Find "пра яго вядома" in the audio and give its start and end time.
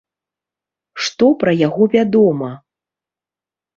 1.43-2.49